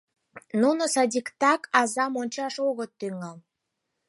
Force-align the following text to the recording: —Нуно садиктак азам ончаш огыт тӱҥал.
—Нуно 0.61 0.83
садиктак 0.93 1.61
азам 1.79 2.13
ончаш 2.21 2.55
огыт 2.69 2.91
тӱҥал. 2.99 3.37